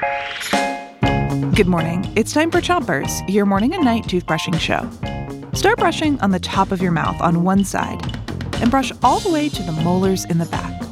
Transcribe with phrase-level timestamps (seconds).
[0.00, 2.10] Good morning.
[2.16, 4.88] It's time for Chompers, your morning and night toothbrushing show.
[5.52, 8.00] Start brushing on the top of your mouth on one side
[8.54, 10.82] and brush all the way to the molars in the back.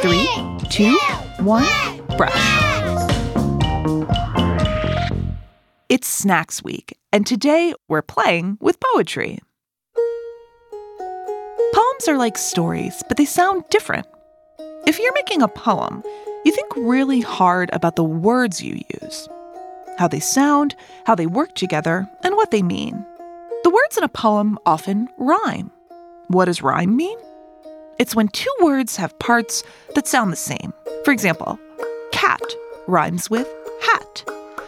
[0.00, 0.26] Three,
[0.70, 0.96] two,
[1.44, 1.66] one,
[2.16, 2.32] brush.
[5.88, 9.38] It's Snacks Week, and today we're playing with poetry.
[11.74, 14.06] Poems are like stories, but they sound different.
[14.86, 16.02] If you're making a poem,
[16.46, 19.28] you think really hard about the words you use,
[19.98, 23.04] how they sound, how they work together, and what they mean.
[23.64, 25.72] The words in a poem often rhyme.
[26.28, 27.18] What does rhyme mean?
[27.98, 29.64] It's when two words have parts
[29.96, 30.72] that sound the same.
[31.04, 31.58] For example,
[32.12, 32.42] cat
[32.86, 33.48] rhymes with
[33.82, 34.24] hat.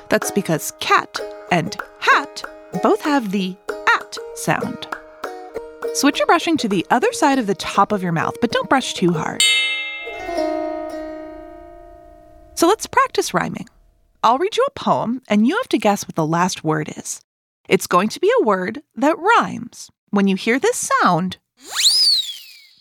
[0.08, 1.20] That's because cat
[1.52, 2.42] and hat
[2.82, 4.88] both have the at sound.
[5.94, 8.68] Switch your brushing to the other side of the top of your mouth, but don't
[8.68, 9.40] brush too hard.
[12.58, 13.68] So let's practice rhyming.
[14.24, 17.20] I'll read you a poem, and you have to guess what the last word is.
[17.68, 19.92] It's going to be a word that rhymes.
[20.10, 21.36] When you hear this sound,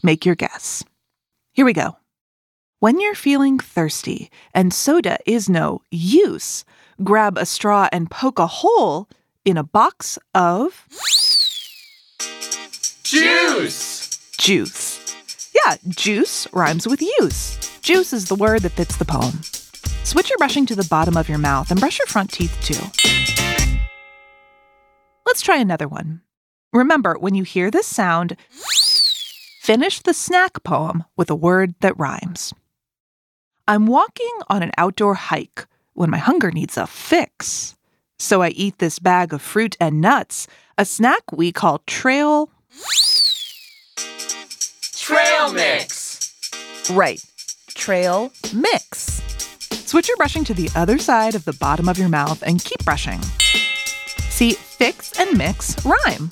[0.01, 0.83] make your guess.
[1.53, 1.95] Here we go.
[2.79, 6.65] When you're feeling thirsty and soda is no use,
[7.03, 9.07] grab a straw and poke a hole
[9.45, 10.87] in a box of
[13.03, 14.17] Juice!
[14.39, 15.53] juice.
[15.53, 17.79] Yeah, juice rhymes with use.
[17.81, 19.39] Juice is the word that fits the poem.
[20.07, 22.81] Switch your brushing to the bottom of your mouth and brush your front teeth too.
[25.25, 26.21] Let's try another one.
[26.71, 28.37] Remember, when you hear this sound,
[29.59, 32.53] finish the snack poem with a word that rhymes.
[33.67, 37.75] I'm walking on an outdoor hike when my hunger needs a fix.
[38.17, 40.47] So I eat this bag of fruit and nuts,
[40.77, 42.49] a snack we call trail.
[44.93, 46.89] Trail mix!
[46.89, 47.21] Right,
[47.75, 49.26] trail mix.
[49.87, 52.83] Switch your brushing to the other side of the bottom of your mouth and keep
[52.83, 53.21] brushing.
[54.27, 56.29] See, fix and mix rhyme.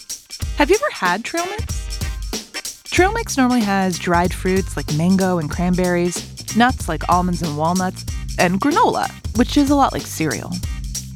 [0.57, 2.83] Have you ever had trail mix?
[2.83, 8.05] Trail mix normally has dried fruits like mango and cranberries, nuts like almonds and walnuts,
[8.37, 10.51] and granola, which is a lot like cereal.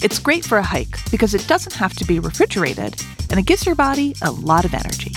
[0.01, 2.95] It's great for a hike because it doesn't have to be refrigerated
[3.29, 5.11] and it gives your body a lot of energy.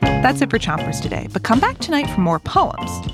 [0.00, 3.13] That's it for Chompers today, but come back tonight for more poems.